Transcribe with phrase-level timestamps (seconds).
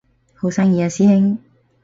[0.33, 1.37] 好生意啊師兄